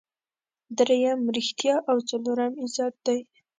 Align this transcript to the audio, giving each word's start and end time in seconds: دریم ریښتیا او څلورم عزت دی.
دریم 0.77 1.19
ریښتیا 1.35 1.75
او 1.89 1.97
څلورم 2.09 2.53
عزت 2.63 2.93
دی. 3.05 3.19